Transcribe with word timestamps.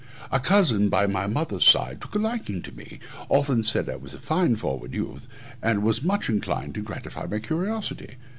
A 0.31 0.39
cousin, 0.39 0.89
by 0.89 1.05
my 1.05 1.27
mother's 1.27 1.63
side, 1.63 2.01
took 2.01 2.15
a 2.15 2.17
liking 2.17 2.63
to 2.63 2.71
me, 2.71 2.99
often 3.29 3.63
said 3.63 3.87
I 3.87 3.97
was 3.97 4.15
fine 4.15 4.55
forward 4.55 4.95
youth, 4.95 5.27
and 5.61 5.83
was 5.83 6.01
much 6.01 6.27
inclined 6.27 6.73
to 6.73 6.81
gratify 6.81 7.27
my 7.27 7.37
curiosity. 7.37 8.15